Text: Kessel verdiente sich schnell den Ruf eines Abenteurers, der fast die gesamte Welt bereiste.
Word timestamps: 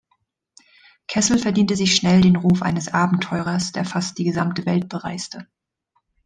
Kessel 1.05 1.37
verdiente 1.37 1.75
sich 1.75 1.95
schnell 1.95 2.21
den 2.21 2.35
Ruf 2.35 2.63
eines 2.63 2.87
Abenteurers, 2.91 3.71
der 3.71 3.85
fast 3.85 4.17
die 4.17 4.23
gesamte 4.23 4.65
Welt 4.65 4.89
bereiste. 4.89 5.45